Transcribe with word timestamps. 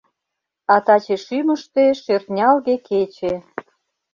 А 0.73 0.75
таче 0.85 1.15
шӱмыштӧ— 1.25 1.85
шӧртнялге 2.01 2.75
кече. 2.87 3.33